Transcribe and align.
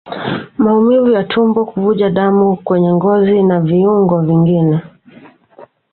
Maumivu 0.57 1.09
ya 1.11 1.23
tumbo 1.23 1.65
Kuvuja 1.65 2.09
damu 2.09 2.57
kwenye 2.57 2.93
ngozi 2.93 3.43
na 3.43 3.59
viungo 3.59 4.21
vingine 4.21 4.81